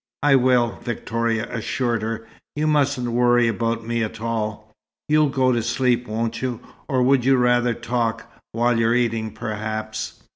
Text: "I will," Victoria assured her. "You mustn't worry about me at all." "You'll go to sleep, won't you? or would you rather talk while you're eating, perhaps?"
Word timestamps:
"I 0.23 0.33
will," 0.35 0.79
Victoria 0.81 1.47
assured 1.53 2.01
her. 2.01 2.25
"You 2.55 2.65
mustn't 2.65 3.11
worry 3.11 3.47
about 3.47 3.85
me 3.85 4.01
at 4.03 4.19
all." 4.19 4.73
"You'll 5.07 5.29
go 5.29 5.51
to 5.51 5.61
sleep, 5.61 6.07
won't 6.07 6.41
you? 6.41 6.59
or 6.87 7.03
would 7.03 7.23
you 7.23 7.37
rather 7.37 7.75
talk 7.75 8.25
while 8.51 8.79
you're 8.79 8.95
eating, 8.95 9.29
perhaps?" 9.29 10.21